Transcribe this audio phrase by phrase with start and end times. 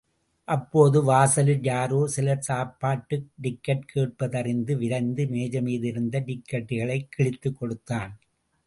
[0.43, 8.19] அப்போது, வாசலில் யாரோ சிலர் சாப்பாட்டு டிக்கட் கேட்பதறிந்து விரைந்து, மேஜை மீதிருந்த டிக்கட்டுகளைக் கிழித்துக் கொடுத்தான்.